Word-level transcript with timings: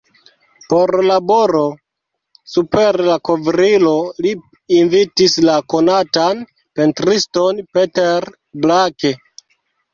Por 0.69 0.93
laboro 1.07 1.61
super 2.53 2.97
la 3.09 3.19
kovrilo 3.29 3.93
li 4.27 4.33
invitis 4.79 5.37
la 5.51 5.61
konatan 5.77 6.45
pentriston 6.81 7.65
Peter 7.79 8.31
Blake. 8.67 9.17